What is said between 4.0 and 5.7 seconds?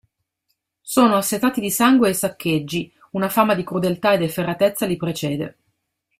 ed efferatezza li precede.